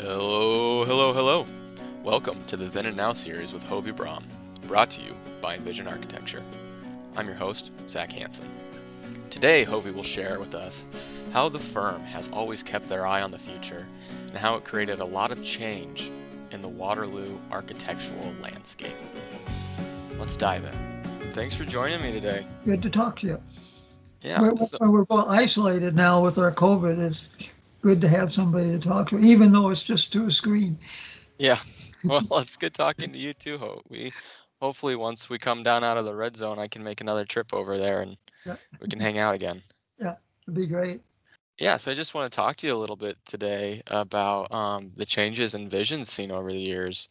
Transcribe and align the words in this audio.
Hello, 0.00 0.84
hello, 0.84 1.12
hello. 1.12 1.44
Welcome 2.04 2.44
to 2.44 2.56
the 2.56 2.66
Then 2.66 2.86
and 2.86 2.96
Now 2.96 3.12
series 3.14 3.52
with 3.52 3.64
Hovey 3.64 3.90
Brom, 3.90 4.22
brought 4.68 4.90
to 4.90 5.02
you 5.02 5.12
by 5.40 5.56
Envision 5.56 5.88
Architecture. 5.88 6.40
I'm 7.16 7.26
your 7.26 7.34
host, 7.34 7.72
Zach 7.90 8.12
Hansen. 8.12 8.48
Today, 9.28 9.64
Hovey 9.64 9.90
will 9.90 10.04
share 10.04 10.38
with 10.38 10.54
us 10.54 10.84
how 11.32 11.48
the 11.48 11.58
firm 11.58 12.00
has 12.04 12.28
always 12.28 12.62
kept 12.62 12.88
their 12.88 13.08
eye 13.08 13.22
on 13.22 13.32
the 13.32 13.40
future 13.40 13.88
and 14.28 14.36
how 14.36 14.54
it 14.54 14.64
created 14.64 15.00
a 15.00 15.04
lot 15.04 15.32
of 15.32 15.42
change 15.42 16.12
in 16.52 16.62
the 16.62 16.68
Waterloo 16.68 17.36
architectural 17.50 18.32
landscape. 18.40 18.94
Let's 20.16 20.36
dive 20.36 20.62
in. 20.62 21.32
Thanks 21.32 21.56
for 21.56 21.64
joining 21.64 22.00
me 22.02 22.12
today. 22.12 22.46
Good 22.64 22.82
to 22.82 22.90
talk 22.90 23.18
to 23.18 23.26
you. 23.26 23.38
Yeah, 24.22 24.42
We're, 24.42 24.56
so- 24.58 24.78
we're 24.80 25.02
both 25.02 25.26
isolated 25.26 25.96
now 25.96 26.22
with 26.22 26.38
our 26.38 26.52
COVID. 26.52 27.00
It's 27.00 27.28
good 27.80 28.00
to 28.00 28.08
have 28.08 28.32
somebody 28.32 28.70
to 28.70 28.78
talk 28.78 29.10
to, 29.10 29.18
even 29.18 29.52
though 29.52 29.70
it's 29.70 29.82
just 29.82 30.12
through 30.12 30.28
a 30.28 30.32
screen. 30.32 30.78
Yeah. 31.38 31.58
Well, 32.04 32.22
it's 32.38 32.56
good 32.56 32.74
talking 32.74 33.12
to 33.12 33.18
you 33.18 33.34
too, 33.34 33.58
Ho. 33.58 33.82
We 33.88 34.12
hopefully 34.60 34.94
once 34.94 35.28
we 35.28 35.36
come 35.36 35.64
down 35.64 35.82
out 35.82 35.98
of 35.98 36.04
the 36.04 36.14
red 36.14 36.36
zone, 36.36 36.60
I 36.60 36.68
can 36.68 36.84
make 36.84 37.00
another 37.00 37.24
trip 37.24 37.52
over 37.52 37.76
there 37.76 38.02
and 38.02 38.16
Yeah. 38.46 38.54
we 38.80 38.86
can 38.86 39.00
hang 39.00 39.18
out 39.18 39.34
again. 39.34 39.60
Yeah, 39.98 40.14
it'd 40.44 40.54
be 40.54 40.68
great. 40.68 41.00
Yeah, 41.58 41.76
so 41.76 41.90
I 41.90 41.94
just 41.94 42.14
want 42.14 42.30
to 42.30 42.36
talk 42.36 42.56
to 42.58 42.68
you 42.68 42.74
a 42.74 42.78
little 42.78 42.94
bit 42.94 43.16
today 43.26 43.82
about 43.88 44.52
um, 44.54 44.92
the 44.94 45.04
changes 45.04 45.56
and 45.56 45.68
visions 45.68 46.08
seen 46.08 46.30
over 46.30 46.52
the 46.52 46.60
years. 46.60 47.08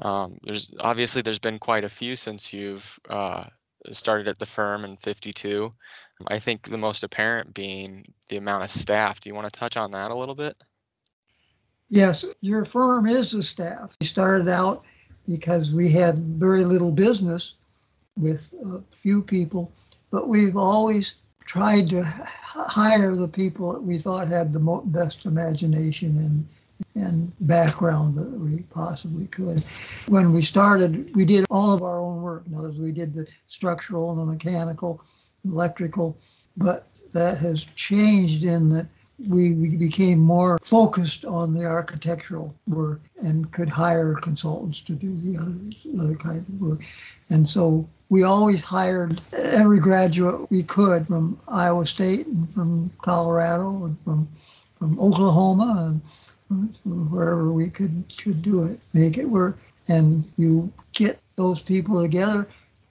Um, 0.00 0.38
there's 0.42 0.70
obviously 0.80 1.22
there's 1.22 1.38
been 1.38 1.58
quite 1.58 1.84
a 1.84 1.88
few 1.88 2.14
since 2.14 2.52
you've 2.52 2.98
uh, 3.08 3.44
started 3.90 4.28
at 4.28 4.38
the 4.38 4.44
firm 4.46 4.84
in 4.84 4.98
'52. 4.98 5.72
I 6.28 6.38
think 6.38 6.68
the 6.68 6.78
most 6.78 7.02
apparent 7.02 7.54
being 7.54 8.12
the 8.28 8.36
amount 8.36 8.64
of 8.64 8.70
staff. 8.70 9.20
Do 9.20 9.28
you 9.28 9.34
want 9.34 9.52
to 9.52 9.58
touch 9.58 9.76
on 9.76 9.90
that 9.92 10.10
a 10.10 10.16
little 10.16 10.34
bit? 10.34 10.56
Yes, 11.88 12.24
your 12.40 12.64
firm 12.64 13.06
is 13.06 13.32
the 13.32 13.42
staff. 13.42 13.96
We 14.00 14.06
started 14.06 14.48
out 14.48 14.84
because 15.26 15.72
we 15.72 15.90
had 15.90 16.18
very 16.18 16.64
little 16.64 16.92
business 16.92 17.54
with 18.16 18.52
a 18.64 18.94
few 18.94 19.22
people, 19.22 19.72
but 20.10 20.28
we've 20.28 20.56
always 20.56 21.14
tried 21.46 21.88
to 21.90 22.04
hire 22.04 23.16
the 23.16 23.28
people 23.28 23.72
that 23.72 23.82
we 23.82 23.98
thought 23.98 24.28
had 24.28 24.52
the 24.52 24.60
mo- 24.60 24.82
best 24.86 25.26
imagination 25.26 26.16
and 26.16 26.44
and 26.94 27.32
background 27.40 28.16
that 28.16 28.30
we 28.40 28.62
possibly 28.70 29.26
could. 29.26 29.62
When 30.08 30.32
we 30.32 30.42
started, 30.42 31.14
we 31.14 31.24
did 31.24 31.44
all 31.50 31.74
of 31.74 31.82
our 31.82 32.00
own 32.00 32.22
work. 32.22 32.46
In 32.46 32.54
other 32.54 32.68
words, 32.68 32.78
we 32.78 32.92
did 32.92 33.12
the 33.12 33.30
structural 33.48 34.10
and 34.10 34.20
the 34.20 34.32
mechanical, 34.32 35.02
electrical, 35.44 36.16
but 36.56 36.86
that 37.12 37.38
has 37.38 37.64
changed 37.74 38.44
in 38.44 38.68
that 38.70 38.88
we, 39.28 39.54
we 39.54 39.76
became 39.76 40.18
more 40.18 40.58
focused 40.62 41.24
on 41.24 41.52
the 41.52 41.64
architectural 41.64 42.54
work 42.66 43.00
and 43.22 43.50
could 43.52 43.68
hire 43.68 44.14
consultants 44.14 44.80
to 44.82 44.94
do 44.94 45.08
the 45.08 45.36
other, 45.40 46.02
other 46.02 46.16
kind 46.16 46.38
of 46.38 46.60
work. 46.60 46.82
And 47.30 47.46
so 47.46 47.88
we 48.08 48.22
always 48.22 48.60
hired 48.64 49.20
every 49.32 49.78
graduate 49.78 50.50
we 50.50 50.62
could 50.62 51.06
from 51.06 51.38
Iowa 51.48 51.86
State 51.86 52.26
and 52.26 52.48
from 52.50 52.90
Colorado 53.02 53.84
and 53.84 53.96
from, 54.04 54.28
from 54.76 54.98
Oklahoma 54.98 56.00
and 56.50 56.74
wherever 56.84 57.52
we 57.52 57.68
could, 57.68 58.04
could 58.22 58.42
do 58.42 58.64
it, 58.64 58.80
make 58.94 59.18
it 59.18 59.26
work. 59.26 59.58
And 59.88 60.24
you 60.36 60.72
get 60.92 61.20
those 61.36 61.62
people 61.62 62.02
together, 62.02 62.48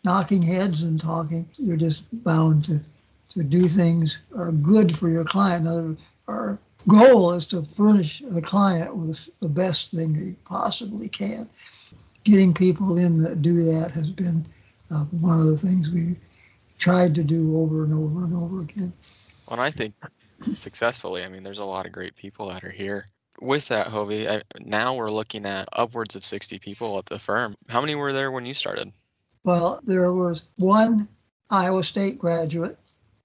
knocking 0.09 0.41
heads 0.41 0.81
and 0.81 0.99
talking, 0.99 1.47
you're 1.57 1.77
just 1.77 2.03
bound 2.23 2.65
to, 2.65 2.79
to 3.29 3.43
do 3.43 3.67
things 3.67 4.19
are 4.35 4.51
good 4.51 4.97
for 4.97 5.07
your 5.07 5.23
client. 5.23 5.67
Our 6.27 6.57
goal 6.87 7.33
is 7.33 7.45
to 7.47 7.61
furnish 7.61 8.23
the 8.27 8.41
client 8.41 8.95
with 8.95 9.29
the 9.39 9.49
best 9.49 9.91
thing 9.91 10.13
they 10.13 10.35
possibly 10.45 11.09
can. 11.09 11.45
Getting 12.23 12.55
people 12.55 12.97
in 12.97 13.21
that 13.21 13.43
do 13.43 13.53
that 13.65 13.91
has 13.93 14.09
been 14.09 14.43
uh, 14.91 15.05
one 15.21 15.39
of 15.39 15.45
the 15.45 15.57
things 15.57 15.91
we 15.91 16.15
tried 16.79 17.13
to 17.13 17.23
do 17.23 17.55
over 17.57 17.83
and 17.83 17.93
over 17.93 18.23
and 18.23 18.33
over 18.33 18.61
again. 18.61 18.91
Well, 19.47 19.59
and 19.59 19.61
I 19.61 19.69
think 19.69 19.93
successfully. 20.39 21.23
I 21.23 21.29
mean, 21.29 21.43
there's 21.43 21.59
a 21.59 21.65
lot 21.65 21.85
of 21.85 21.91
great 21.91 22.15
people 22.15 22.47
that 22.47 22.63
are 22.63 22.71
here. 22.71 23.05
With 23.41 23.67
that, 23.67 23.85
Hovey, 23.85 24.27
I, 24.27 24.41
now 24.59 24.95
we're 24.95 25.11
looking 25.11 25.45
at 25.45 25.69
upwards 25.73 26.15
of 26.15 26.25
60 26.25 26.57
people 26.57 26.97
at 26.97 27.05
the 27.05 27.19
firm. 27.19 27.55
How 27.67 27.79
many 27.79 27.93
were 27.93 28.11
there 28.11 28.31
when 28.31 28.47
you 28.47 28.55
started? 28.55 28.91
Well, 29.43 29.79
there 29.83 30.13
was 30.13 30.43
one 30.57 31.07
Iowa 31.51 31.83
State 31.83 32.19
graduate, 32.19 32.77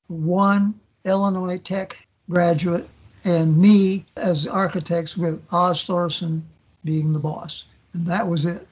one 0.08 0.78
Illinois 1.04 1.58
Tech 1.58 2.06
graduate, 2.30 2.88
and 3.24 3.56
me 3.56 4.04
as 4.16 4.46
architects 4.46 5.16
with 5.16 5.44
Oz 5.52 5.84
Thorson 5.84 6.44
being 6.84 7.12
the 7.12 7.18
boss. 7.18 7.64
And 7.94 8.06
that 8.06 8.26
was 8.26 8.44
it. 8.44 8.66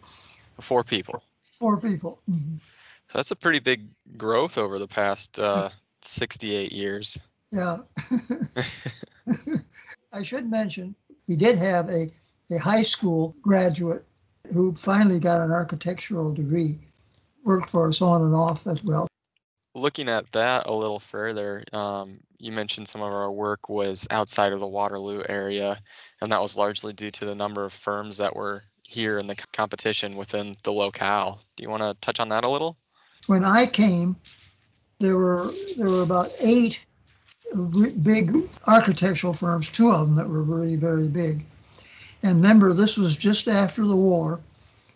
Four 0.60 0.84
people. 0.84 1.22
Four 1.58 1.80
people. 1.80 2.18
Mhm. 2.30 2.60
So 3.08 3.18
that's 3.18 3.30
a 3.30 3.36
pretty 3.36 3.58
big 3.58 3.86
growth 4.16 4.58
over 4.58 4.78
the 4.78 4.88
past 4.88 5.38
uh, 5.38 5.70
68 6.00 6.72
years. 6.72 7.18
Yeah. 7.50 7.78
I 10.12 10.22
should 10.22 10.50
mention, 10.50 10.94
we 11.28 11.36
did 11.36 11.58
have 11.58 11.88
a, 11.88 12.06
a 12.50 12.58
high 12.58 12.82
school 12.82 13.34
graduate 13.42 14.04
who 14.52 14.74
finally 14.74 15.20
got 15.20 15.40
an 15.40 15.50
architectural 15.52 16.32
degree, 16.32 16.78
worked 17.44 17.68
for 17.68 17.88
us 17.88 18.00
on 18.00 18.22
and 18.22 18.34
off 18.34 18.66
as 18.66 18.82
well. 18.84 19.06
Looking 19.74 20.08
at 20.08 20.30
that 20.32 20.66
a 20.66 20.74
little 20.74 21.00
further, 21.00 21.64
um, 21.72 22.20
you 22.38 22.52
mentioned 22.52 22.88
some 22.88 23.00
of 23.00 23.12
our 23.12 23.32
work 23.32 23.68
was 23.68 24.06
outside 24.10 24.52
of 24.52 24.60
the 24.60 24.66
Waterloo 24.66 25.22
area, 25.28 25.78
and 26.20 26.30
that 26.30 26.42
was 26.42 26.56
largely 26.56 26.92
due 26.92 27.10
to 27.10 27.24
the 27.24 27.34
number 27.34 27.64
of 27.64 27.72
firms 27.72 28.18
that 28.18 28.36
were 28.36 28.64
here 28.82 29.18
in 29.18 29.26
the 29.26 29.36
competition 29.52 30.16
within 30.16 30.54
the 30.64 30.72
locale. 30.72 31.40
Do 31.56 31.62
you 31.62 31.70
want 31.70 31.82
to 31.82 31.96
touch 32.02 32.20
on 32.20 32.28
that 32.28 32.44
a 32.44 32.50
little? 32.50 32.76
When 33.26 33.44
I 33.44 33.66
came, 33.66 34.16
there 34.98 35.16
were 35.16 35.50
there 35.76 35.88
were 35.88 36.02
about 36.02 36.32
eight 36.40 36.84
big 38.02 38.34
architectural 38.66 39.32
firms, 39.32 39.70
two 39.70 39.90
of 39.90 40.06
them 40.06 40.16
that 40.16 40.28
were 40.28 40.44
very 40.44 40.76
very 40.76 41.08
big. 41.08 41.42
And 42.22 42.36
remember, 42.36 42.72
this 42.72 42.96
was 42.96 43.16
just 43.16 43.48
after 43.48 43.84
the 43.84 43.96
war, 43.96 44.40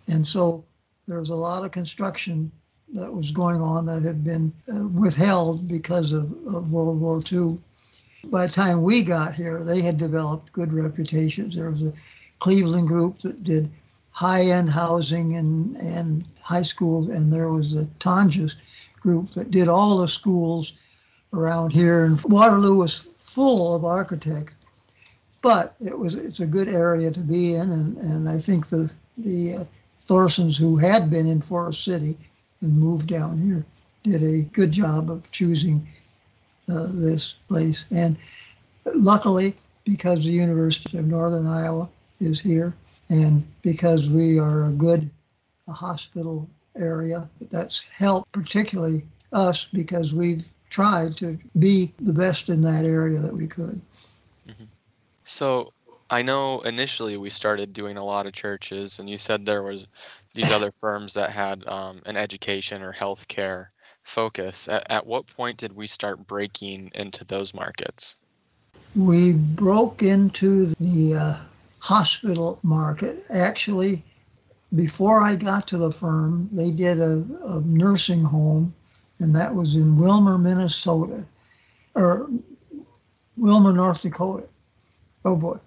and 0.09 0.27
so 0.27 0.65
there 1.07 1.21
was 1.21 1.29
a 1.29 1.35
lot 1.35 1.65
of 1.65 1.71
construction 1.71 2.51
that 2.93 3.13
was 3.13 3.31
going 3.31 3.61
on 3.61 3.87
that 3.87 4.03
had 4.03 4.25
been 4.25 4.53
uh, 4.73 4.87
withheld 4.89 5.69
because 5.69 6.13
of, 6.13 6.33
of 6.47 6.73
World 6.73 7.01
War 7.01 7.23
II. 7.31 7.59
By 8.31 8.47
the 8.47 8.53
time 8.53 8.83
we 8.83 9.03
got 9.03 9.35
here, 9.35 9.63
they 9.63 9.81
had 9.81 9.99
developed 9.99 10.53
good 10.53 10.73
reputations. 10.73 11.55
There 11.55 11.71
was 11.71 11.83
a 11.83 11.93
Cleveland 12.39 12.89
group 12.89 13.21
that 13.21 13.45
did 13.45 13.71
high-end 14.11 14.71
housing 14.71 15.37
and, 15.37 15.77
and 15.77 16.27
high 16.41 16.63
schools, 16.63 17.11
and 17.11 17.33
there 17.33 17.53
was 17.53 17.71
the 17.71 17.89
Tonjas 17.99 18.53
group 19.01 19.33
that 19.33 19.51
did 19.51 19.69
all 19.69 19.99
the 19.99 20.09
schools 20.09 20.73
around 21.33 21.73
here. 21.73 22.07
And 22.07 22.21
Waterloo 22.25 22.77
was 22.77 22.97
full 22.97 23.75
of 23.75 23.85
architects, 23.85 24.55
but 25.43 25.75
it 25.85 25.97
was 25.97 26.15
it's 26.15 26.41
a 26.41 26.47
good 26.47 26.69
area 26.69 27.11
to 27.11 27.21
be 27.21 27.55
in, 27.55 27.71
and, 27.71 27.97
and 27.99 28.29
I 28.29 28.39
think 28.39 28.69
the 28.69 28.91
the 29.19 29.59
uh, 29.61 29.65
Thorsons 30.07 30.57
who 30.57 30.77
had 30.77 31.11
been 31.11 31.27
in 31.27 31.41
Forest 31.41 31.85
City 31.85 32.17
and 32.61 32.79
moved 32.79 33.09
down 33.09 33.39
here 33.39 33.67
did 34.03 34.23
a 34.23 34.43
good 34.53 34.73
job 34.73 35.11
of 35.11 35.31
choosing 35.33 35.87
uh, 36.69 36.89
this 36.95 37.35
place. 37.49 37.85
And 37.91 38.17
luckily, 38.95 39.57
because 39.85 40.25
the 40.25 40.31
University 40.31 40.99
of 40.99 41.07
Northern 41.07 41.47
Iowa 41.47 41.91
is 42.21 42.41
here, 42.41 42.75
and 43.11 43.47
because 43.63 44.09
we 44.09 44.39
are 44.39 44.69
a 44.69 44.73
good 44.73 45.11
uh, 45.69 45.73
hospital 45.73 46.49
area, 46.77 47.29
that's 47.51 47.89
helped 47.89 48.33
particularly 48.33 49.03
us 49.33 49.67
because 49.73 50.13
we've 50.13 50.47
tried 50.71 51.17
to 51.17 51.39
be 51.59 51.93
the 52.01 52.13
best 52.13 52.49
in 52.49 52.63
that 52.63 52.85
area 52.85 53.19
that 53.19 53.35
we 53.35 53.47
could. 53.47 53.81
So 55.25 55.73
I 56.11 56.23
know 56.23 56.61
initially 56.61 57.17
we 57.17 57.31
started 57.31 57.73
doing 57.73 57.97
a 57.97 58.05
lot 58.05 58.27
of 58.27 58.33
churches, 58.33 58.99
and 58.99 59.11
you 59.11 59.19
said 59.19 59.45
there 59.45 59.63
was 59.63 59.89
these 60.35 60.51
other 60.53 60.71
firms 60.81 61.15
that 61.15 61.31
had 61.31 61.67
um, 61.67 62.01
an 62.07 62.17
education 62.17 62.83
or 62.83 62.93
healthcare 62.93 63.67
focus. 64.05 64.69
At, 64.69 64.91
at 64.91 65.07
what 65.07 65.27
point 65.27 65.59
did 65.59 65.73
we 65.75 65.87
start 65.87 66.27
breaking 66.27 66.93
into 66.95 67.25
those 67.25 67.53
markets? 67.53 68.17
We 68.95 69.33
broke 69.35 70.03
into 70.03 70.67
the 70.79 71.19
uh, 71.21 71.45
hospital 71.81 72.61
market. 72.63 73.19
Actually, 73.31 74.03
before 74.75 75.23
I 75.23 75.37
got 75.37 75.67
to 75.69 75.77
the 75.77 75.93
firm, 75.93 76.49
they 76.53 76.71
did 76.71 76.99
a, 76.99 77.25
a 77.47 77.61
nursing 77.65 78.23
home, 78.23 78.75
and 79.19 79.35
that 79.35 79.55
was 79.55 79.75
in 79.75 79.97
Willmar, 79.97 80.41
Minnesota, 80.41 81.27
or 81.95 82.31
Wilmer, 83.37 83.73
North 83.73 84.03
Dakota. 84.03 84.49
Oh 85.25 85.37
boy, 85.37 85.59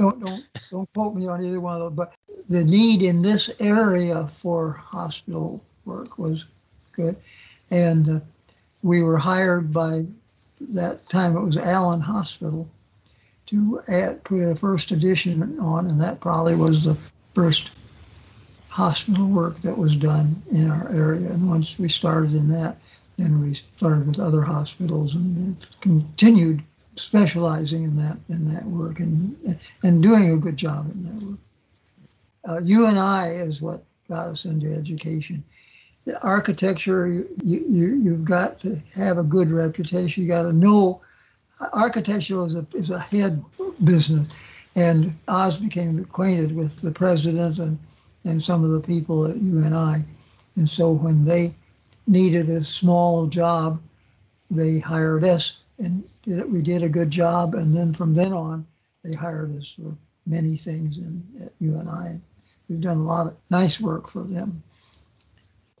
don't 0.00 0.18
don't 0.24 0.44
don't 0.70 0.92
quote 0.94 1.14
me 1.14 1.28
on 1.28 1.44
either 1.44 1.60
one 1.60 1.74
of 1.74 1.80
those. 1.80 1.92
But 1.92 2.16
the 2.48 2.64
need 2.64 3.02
in 3.02 3.20
this 3.20 3.50
area 3.60 4.26
for 4.26 4.72
hospital 4.72 5.62
work 5.84 6.18
was 6.18 6.46
good, 6.92 7.16
and 7.70 8.08
uh, 8.08 8.20
we 8.82 9.02
were 9.02 9.18
hired 9.18 9.72
by 9.72 10.04
that 10.60 11.04
time 11.04 11.36
it 11.36 11.42
was 11.42 11.56
Allen 11.58 12.00
Hospital 12.00 12.68
to 13.46 13.80
add, 13.88 14.24
put 14.24 14.50
a 14.50 14.56
first 14.56 14.90
edition 14.90 15.42
on, 15.58 15.86
and 15.86 16.00
that 16.00 16.20
probably 16.20 16.54
was 16.54 16.84
the 16.84 16.98
first 17.34 17.70
hospital 18.68 19.28
work 19.28 19.56
that 19.58 19.76
was 19.76 19.96
done 19.96 20.40
in 20.52 20.70
our 20.70 20.88
area. 20.92 21.28
And 21.30 21.48
once 21.48 21.78
we 21.78 21.88
started 21.88 22.32
in 22.34 22.48
that, 22.50 22.78
then 23.18 23.40
we 23.40 23.60
started 23.76 24.06
with 24.06 24.20
other 24.20 24.42
hospitals 24.42 25.14
and 25.14 25.56
continued 25.80 26.62
specializing 26.96 27.84
in 27.84 27.96
that 27.96 28.18
in 28.28 28.44
that 28.52 28.64
work 28.64 29.00
and 29.00 29.36
and 29.82 30.02
doing 30.02 30.30
a 30.30 30.36
good 30.36 30.56
job 30.56 30.86
in 30.92 31.02
that 31.02 31.22
work. 31.24 31.38
Uh, 32.48 32.60
UNI 32.62 33.36
is 33.36 33.60
what 33.60 33.82
got 34.08 34.28
us 34.28 34.44
into 34.44 34.74
education. 34.74 35.44
The 36.04 36.20
architecture, 36.26 37.06
you, 37.06 37.28
you, 37.42 37.94
you've 38.02 38.24
got 38.24 38.58
to 38.60 38.76
have 38.94 39.18
a 39.18 39.22
good 39.22 39.50
reputation. 39.50 40.22
You 40.22 40.28
got 40.28 40.42
to 40.42 40.52
know 40.52 41.00
architecture 41.74 42.44
is 42.46 42.56
a, 42.56 42.66
is 42.74 42.90
a 42.90 42.98
head 42.98 43.42
business. 43.84 44.26
And 44.76 45.14
Oz 45.28 45.58
became 45.58 45.98
acquainted 45.98 46.54
with 46.54 46.80
the 46.80 46.92
president 46.92 47.58
and, 47.58 47.78
and 48.24 48.42
some 48.42 48.64
of 48.64 48.70
the 48.70 48.80
people 48.80 49.26
at 49.26 49.36
UNI. 49.36 50.04
And 50.56 50.68
so 50.68 50.92
when 50.92 51.24
they 51.24 51.54
needed 52.06 52.48
a 52.48 52.64
small 52.64 53.26
job, 53.26 53.80
they 54.50 54.78
hired 54.78 55.24
us 55.24 55.58
and 55.78 56.04
did, 56.22 56.50
we 56.50 56.62
did 56.62 56.82
a 56.82 56.88
good 56.88 57.10
job. 57.10 57.54
And 57.54 57.76
then 57.76 57.92
from 57.92 58.14
then 58.14 58.32
on, 58.32 58.66
they 59.04 59.12
hired 59.12 59.56
us 59.56 59.76
for 59.76 59.96
many 60.26 60.56
things 60.56 60.98
in, 60.98 61.44
at 61.44 61.52
UNI. 61.60 62.20
We've 62.68 62.80
done 62.80 62.98
a 62.98 63.02
lot 63.02 63.26
of 63.26 63.36
nice 63.50 63.80
work 63.80 64.08
for 64.08 64.24
them. 64.24 64.62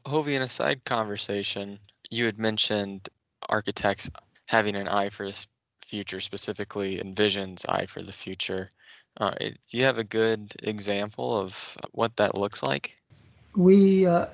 Hovey, 0.06 0.34
in 0.34 0.42
a 0.42 0.48
side 0.48 0.84
conversation, 0.84 1.78
you 2.10 2.24
had 2.24 2.38
mentioned 2.38 3.08
architects 3.48 4.10
having 4.46 4.74
an 4.76 4.88
eye 4.88 5.10
for 5.10 5.26
the 5.26 5.46
future, 5.80 6.20
specifically 6.20 7.00
Envision's 7.00 7.64
eye 7.66 7.86
for 7.86 8.02
the 8.02 8.12
future. 8.12 8.68
Uh, 9.20 9.32
do 9.38 9.78
you 9.78 9.84
have 9.84 9.98
a 9.98 10.04
good 10.04 10.54
example 10.62 11.38
of 11.38 11.76
what 11.92 12.16
that 12.16 12.36
looks 12.36 12.62
like? 12.62 12.96
We 13.56 14.06
uh, 14.06 14.26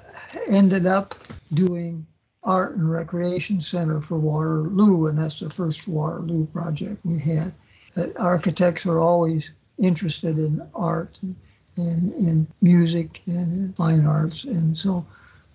ended 0.50 0.86
up 0.86 1.14
doing 1.52 2.06
art 2.46 2.76
and 2.76 2.90
recreation 2.90 3.60
center 3.60 4.00
for 4.00 4.18
Waterloo, 4.18 5.08
and 5.08 5.18
that's 5.18 5.40
the 5.40 5.50
first 5.50 5.86
Waterloo 5.86 6.46
project 6.46 7.04
we 7.04 7.18
had. 7.18 7.52
Uh, 7.96 8.06
architects 8.18 8.86
are 8.86 9.00
always 9.00 9.50
interested 9.78 10.38
in 10.38 10.66
art 10.74 11.18
and, 11.22 11.36
and 11.76 12.10
in 12.12 12.46
music 12.62 13.20
and 13.26 13.52
in 13.52 13.72
fine 13.74 14.06
arts, 14.06 14.44
and 14.44 14.78
so 14.78 15.04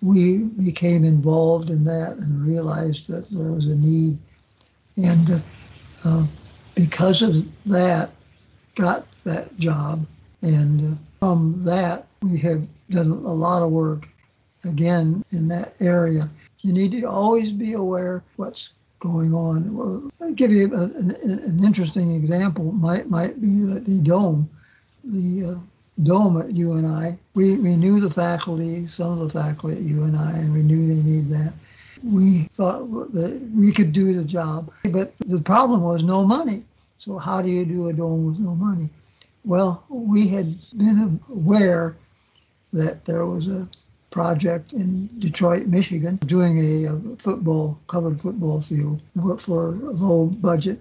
we 0.02 0.48
became 0.62 1.04
involved 1.04 1.70
in 1.70 1.84
that 1.84 2.16
and 2.20 2.46
realized 2.46 3.08
that 3.08 3.28
there 3.30 3.50
was 3.50 3.66
a 3.66 3.76
need. 3.76 4.18
And 4.96 5.30
uh, 5.30 5.38
uh, 6.04 6.26
because 6.74 7.22
of 7.22 7.34
that, 7.64 8.10
got 8.74 9.10
that 9.24 9.56
job. 9.58 10.06
And 10.42 10.94
uh, 10.94 10.96
from 11.20 11.64
that, 11.64 12.06
we 12.20 12.38
have 12.38 12.66
done 12.90 13.10
a 13.10 13.32
lot 13.32 13.62
of 13.62 13.70
work 13.70 14.08
again 14.64 15.22
in 15.32 15.48
that 15.48 15.74
area. 15.80 16.22
You 16.62 16.72
need 16.72 16.92
to 16.92 17.04
always 17.04 17.50
be 17.50 17.74
aware 17.74 18.22
what's 18.36 18.70
going 19.00 19.34
on. 19.34 20.10
I'll 20.20 20.32
give 20.32 20.52
you 20.52 20.72
a, 20.72 20.84
an, 20.84 21.12
an, 21.24 21.64
interesting 21.64 22.14
example. 22.14 22.70
Might 22.72 23.08
might 23.10 23.40
be 23.40 23.60
the, 23.60 23.82
the 23.84 24.00
dome, 24.02 24.48
the 25.04 25.56
uh, 25.56 26.02
dome 26.04 26.40
at 26.40 26.52
UNI. 26.52 27.18
We 27.34 27.58
we 27.58 27.76
knew 27.76 28.00
the 28.00 28.10
faculty, 28.10 28.86
some 28.86 29.12
of 29.12 29.18
the 29.18 29.40
faculty 29.40 29.76
at 29.76 29.82
UNI, 29.82 30.04
and 30.04 30.16
I 30.16 30.38
and 30.38 30.54
we 30.54 30.62
knew 30.62 30.86
they 30.86 31.02
need 31.02 31.28
that. 31.30 31.52
We 32.04 32.42
thought 32.52 32.88
that 33.12 33.50
we 33.54 33.72
could 33.72 33.92
do 33.92 34.12
the 34.12 34.24
job, 34.24 34.72
but 34.92 35.16
the 35.18 35.40
problem 35.40 35.82
was 35.82 36.02
no 36.04 36.24
money. 36.24 36.64
So 36.98 37.18
how 37.18 37.42
do 37.42 37.48
you 37.48 37.64
do 37.64 37.88
a 37.88 37.92
dome 37.92 38.26
with 38.26 38.38
no 38.38 38.54
money? 38.54 38.88
Well, 39.44 39.84
we 39.88 40.28
had 40.28 40.54
been 40.76 41.20
aware 41.28 41.96
that 42.72 43.04
there 43.04 43.26
was 43.26 43.48
a 43.48 43.68
project 44.12 44.72
in 44.72 45.08
Detroit, 45.18 45.66
Michigan, 45.66 46.16
doing 46.26 46.58
a, 46.58 47.16
football, 47.18 47.80
covered 47.88 48.20
football 48.20 48.60
field 48.60 49.02
for 49.40 49.74
a 49.74 49.90
low 49.90 50.26
budget. 50.26 50.80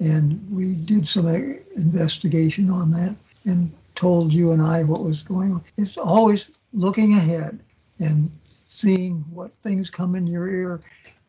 And 0.00 0.44
we 0.50 0.74
did 0.74 1.06
some 1.06 1.26
uh, 1.26 1.36
investigation 1.76 2.70
on 2.70 2.90
that 2.90 3.16
and 3.44 3.70
told 3.94 4.32
UNI 4.32 4.84
what 4.84 5.04
was 5.04 5.22
going 5.22 5.52
on. 5.52 5.62
It's 5.76 5.96
always 5.96 6.50
looking 6.72 7.12
ahead 7.12 7.60
and 8.00 8.30
seeing 8.46 9.24
what 9.30 9.52
things 9.62 9.90
come 9.90 10.16
in 10.16 10.26
your 10.26 10.48
ear 10.48 10.80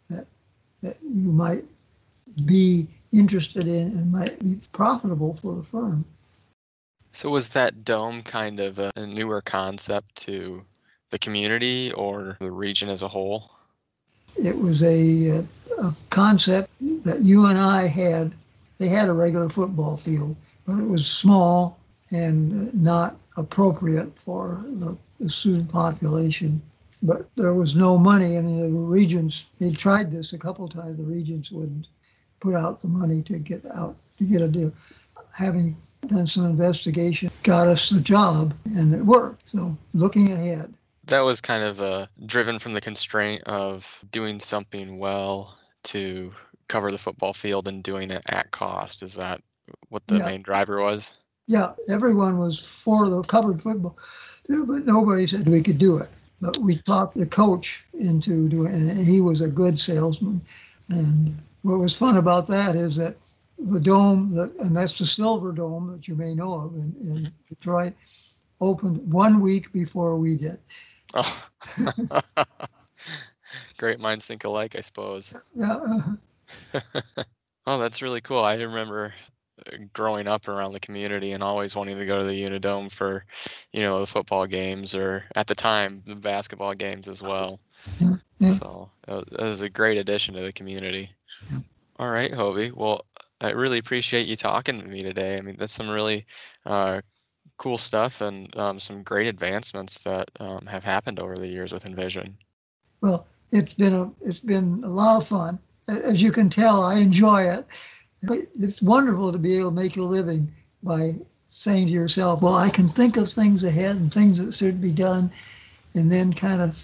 that, 0.10 0.26
that 0.82 0.96
you 1.04 1.34
might 1.34 1.66
be 2.46 2.88
interested 3.12 3.68
in 3.68 3.88
and 3.88 4.12
might 4.12 4.40
be 4.40 4.60
profitable 4.72 5.36
for 5.36 5.56
the 5.56 5.64
firm. 5.64 6.06
So 7.12 7.30
was 7.30 7.50
that 7.50 7.86
dome 7.86 8.22
kind 8.24 8.60
of 8.60 8.80
a, 8.80 8.92
a 8.96 9.06
newer 9.06 9.42
concept 9.42 10.16
to 10.24 10.66
the 11.14 11.20
community 11.20 11.92
or 11.94 12.36
the 12.40 12.50
region 12.50 12.90
as 12.90 13.04
a 13.04 13.08
whole? 13.08 13.52
It 14.36 14.58
was 14.58 14.82
a, 14.82 15.38
uh, 15.38 15.88
a 15.90 15.96
concept 16.10 16.72
that 17.04 17.20
UNI 17.22 17.88
had. 17.88 18.34
They 18.80 18.88
had 18.88 19.10
a 19.10 19.14
regular 19.14 19.48
football 19.48 19.96
field, 19.96 20.36
but 20.66 20.80
it 20.80 20.90
was 20.90 21.06
small 21.06 21.80
and 22.12 22.74
not 22.74 23.16
appropriate 23.38 24.18
for 24.18 24.64
the, 24.66 24.98
the 25.20 25.30
student 25.30 25.72
population. 25.72 26.60
But 27.04 27.34
there 27.36 27.54
was 27.54 27.76
no 27.76 27.98
money. 28.00 28.40
Mean, 28.42 28.74
the 28.74 28.80
regents, 28.80 29.46
they 29.60 29.70
tried 29.70 30.10
this 30.10 30.34
a 30.34 30.40
couple 30.40 30.68
times. 30.68 30.98
The 30.98 31.04
regents 31.04 31.52
wouldn't 31.52 31.86
put 32.40 32.56
out 32.56 32.82
the 32.82 32.88
money 32.88 33.22
to 33.22 33.38
get 33.38 33.64
out, 33.76 33.96
to 34.18 34.26
get 34.26 34.42
a 34.42 34.48
deal. 34.48 34.72
Having 35.38 35.78
done 36.08 36.26
some 36.26 36.46
investigation, 36.46 37.30
got 37.44 37.68
us 37.68 37.92
the 37.92 38.02
job, 38.02 38.56
and 38.66 38.96
it 38.96 39.04
worked. 39.04 39.44
So 39.52 39.78
looking 39.94 40.32
ahead. 40.32 40.74
That 41.06 41.22
was 41.22 41.42
kind 41.42 41.64
of 41.64 41.82
uh, 41.82 42.08
driven 42.26 42.60
from 42.60 42.74
the 42.74 42.82
constraint 42.82 43.44
of 43.44 44.04
doing 44.12 44.40
something 44.40 44.98
well 44.98 45.58
to 45.86 46.34
cover 46.68 46.90
the 46.90 46.98
football 46.98 47.34
field 47.34 47.68
and 47.68 47.84
doing 47.84 48.10
it 48.10 48.24
at 48.28 48.52
cost. 48.52 49.04
Is 49.04 49.16
that 49.16 49.42
what 49.90 50.06
the 50.08 50.18
yeah. 50.18 50.26
main 50.26 50.42
driver 50.42 50.82
was? 50.82 51.14
Yeah, 51.48 51.74
everyone 51.90 52.38
was 52.38 52.60
for 52.60 53.10
the 53.10 53.22
covered 53.24 53.62
football, 53.62 53.98
but 54.48 54.86
nobody 54.86 55.28
said 55.28 55.48
we 55.48 55.62
could 55.62 55.78
do 55.78 55.98
it. 55.98 56.10
But 56.42 56.58
we 56.58 56.78
talked 56.78 57.18
the 57.18 57.26
coach 57.26 57.84
into 57.94 58.48
doing 58.50 58.74
it, 58.74 58.98
and 58.98 59.06
he 59.06 59.22
was 59.22 59.42
a 59.42 59.50
good 59.50 59.80
salesman. 59.80 60.42
And 60.90 61.30
what 61.62 61.80
was 61.80 61.96
fun 61.96 62.18
about 62.18 62.48
that 62.48 62.76
is 62.76 62.96
that 62.96 63.16
the 63.60 63.80
dome, 63.80 64.34
that, 64.36 64.54
and 64.60 64.76
that's 64.76 64.98
the 64.98 65.06
Silver 65.06 65.52
Dome 65.52 65.92
that 65.92 66.08
you 66.08 66.16
may 66.16 66.34
know 66.34 66.62
of 66.62 66.76
in, 66.76 66.94
in 67.02 67.32
Detroit, 67.48 67.94
opened 68.60 69.12
one 69.12 69.40
week 69.40 69.72
before 69.72 70.18
we 70.18 70.38
did. 70.38 70.58
Oh. 71.14 71.48
Great 73.78 74.00
minds 74.00 74.28
think 74.28 74.44
alike, 74.44 74.76
I 74.76 74.82
suppose. 74.82 75.40
Yeah. 75.56 75.80
oh, 77.66 77.80
that's 77.80 78.02
really 78.02 78.22
cool. 78.22 78.44
I 78.44 78.56
remember 78.56 79.14
uh, 79.72 79.78
growing 79.94 80.28
up 80.28 80.48
around 80.48 80.74
the 80.74 80.80
community 80.80 81.32
and 81.32 81.42
always 81.42 81.76
wanting 81.76 81.98
to 81.98 82.06
go 82.06 82.20
to 82.20 82.26
the 82.26 82.44
Unidome 82.44 82.92
for, 82.92 83.26
you 83.72 83.82
know, 83.82 84.00
the 84.00 84.08
football 84.08 84.46
games 84.46 84.94
or 84.96 85.26
at 85.36 85.48
the 85.48 85.56
time 85.56 86.04
the 86.06 86.16
basketball 86.16 86.74
games 86.74 87.08
as 87.08 87.22
well. 87.22 87.60
Yeah, 88.00 88.16
yeah. 88.40 88.52
So 88.52 88.92
it 89.08 89.42
was 89.42 89.62
a 89.62 89.70
great 89.70 89.98
addition 89.98 90.36
to 90.36 90.42
the 90.42 90.54
community. 90.54 91.12
Yeah. 91.52 91.60
All 91.98 92.12
right, 92.12 92.34
Hovey. 92.34 92.72
Well, 92.72 93.06
I 93.42 93.52
really 93.52 93.80
appreciate 93.80 94.28
you 94.28 94.36
talking 94.36 94.80
to 94.82 94.88
me 94.88 95.02
today. 95.02 95.38
I 95.38 95.42
mean, 95.42 95.56
that's 95.58 95.74
some 95.74 95.90
really 95.90 96.26
uh, 96.66 97.02
cool 97.64 97.78
stuff 97.78 98.20
and 98.20 98.54
um, 98.58 98.78
some 98.78 99.02
great 99.04 99.26
advancements 99.26 100.04
that 100.04 100.30
um, 100.42 100.66
have 100.66 100.84
happened 100.84 101.18
over 101.18 101.38
the 101.38 101.48
years 101.48 101.72
with 101.72 101.86
Envision. 101.86 102.36
Well, 103.00 103.26
it's 103.54 103.74
been 103.74 103.94
a 103.94 104.12
it's 104.22 104.42
been 104.42 104.84
a 104.84 104.90
lot 104.90 105.16
of 105.22 105.28
fun. 105.28 105.60
As 105.88 106.22
you 106.22 106.32
can 106.34 106.50
tell, 106.50 106.84
I 106.84 107.00
enjoy 107.00 107.44
it. 107.44 107.66
It's 108.60 108.82
wonderful 108.82 109.32
to 109.32 109.38
be 109.38 109.58
able 109.58 109.70
to 109.70 109.76
make 109.76 109.96
a 109.96 110.02
living 110.02 110.52
by 110.82 111.14
saying 111.52 111.88
to 111.88 111.94
yourself, 111.94 112.42
"Well, 112.42 112.56
I 112.56 112.70
can 112.70 112.90
think 112.90 113.16
of 113.16 113.32
things 113.32 113.64
ahead 113.64 113.96
and 113.96 114.14
things 114.14 114.44
that 114.44 114.54
should 114.54 114.82
be 114.82 114.92
done," 114.92 115.32
and 115.96 116.12
then 116.12 116.34
kind 116.34 116.62
of 116.62 116.78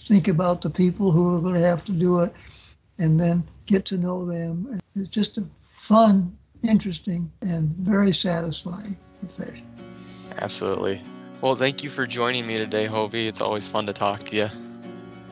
think 0.00 0.26
about 0.26 0.62
the 0.62 0.70
people 0.70 1.12
who 1.12 1.36
are 1.36 1.40
going 1.40 1.54
to 1.54 1.68
have 1.68 1.84
to 1.84 1.92
do 1.92 2.20
it, 2.20 2.32
and 2.98 3.20
then 3.20 3.44
get 3.66 3.84
to 3.86 3.98
know 3.98 4.24
them. 4.24 4.80
It's 4.96 5.08
just 5.08 5.38
a 5.38 5.44
fun, 5.60 6.36
interesting, 6.68 7.30
and 7.42 7.70
very 7.76 8.12
satisfying 8.12 8.96
profession. 9.20 9.71
Absolutely. 10.38 11.00
Well, 11.40 11.56
thank 11.56 11.82
you 11.82 11.90
for 11.90 12.06
joining 12.06 12.46
me 12.46 12.56
today, 12.56 12.86
Hovey. 12.86 13.26
It's 13.26 13.40
always 13.40 13.66
fun 13.66 13.86
to 13.86 13.92
talk 13.92 14.24
to 14.26 14.36
you. 14.36 14.48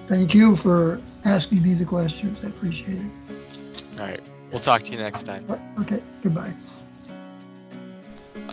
Thank 0.07 0.35
you 0.35 0.57
for 0.57 1.01
asking 1.25 1.63
me 1.63 1.75
the 1.75 1.85
questions. 1.85 2.45
I 2.45 2.49
appreciate 2.49 2.99
it. 2.99 3.85
All 4.01 4.07
right. 4.07 4.21
We'll 4.51 4.59
talk 4.59 4.83
to 4.83 4.91
you 4.91 4.99
next 4.99 5.23
time. 5.25 5.47
Okay. 5.79 6.01
Goodbye. 6.23 6.51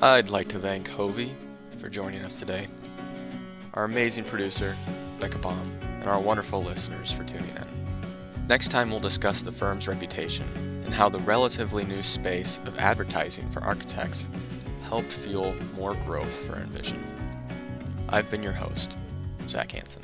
I'd 0.03 0.29
like 0.29 0.47
to 0.49 0.59
thank 0.59 0.87
Hovey 0.87 1.31
for 1.79 1.89
joining 1.89 2.23
us 2.23 2.37
today, 2.37 2.67
our 3.73 3.85
amazing 3.85 4.25
producer, 4.25 4.75
Becca 5.19 5.39
Baum, 5.39 5.71
and 5.81 6.07
our 6.07 6.19
wonderful 6.19 6.61
listeners 6.61 7.11
for 7.11 7.23
tuning 7.23 7.49
in. 7.49 8.47
Next 8.47 8.69
time, 8.69 8.91
we'll 8.91 8.99
discuss 8.99 9.41
the 9.41 9.51
firm's 9.51 9.87
reputation 9.87 10.45
and 10.85 10.93
how 10.93 11.09
the 11.09 11.19
relatively 11.19 11.83
new 11.83 12.03
space 12.03 12.59
of 12.67 12.77
advertising 12.77 13.49
for 13.49 13.63
architects 13.63 14.29
helped 14.87 15.11
fuel 15.11 15.53
more 15.75 15.95
growth 15.95 16.33
for 16.45 16.55
Envision. 16.55 17.03
I've 18.07 18.29
been 18.31 18.41
your 18.41 18.53
host, 18.53 18.97
Zach 19.47 19.71
Hanson. 19.73 20.03